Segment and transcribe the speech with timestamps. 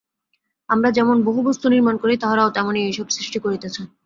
[0.69, 3.81] আমরা যেমন বহু বস্তু নির্মাণ করি, তাহারাও তেমনি এইসব সৃষ্টি করিতেছে।